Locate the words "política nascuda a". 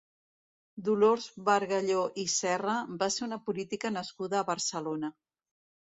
3.51-4.45